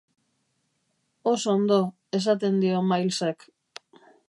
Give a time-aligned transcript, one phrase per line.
[1.33, 1.77] Oso ondo,
[2.21, 3.49] esaten dio Milesek.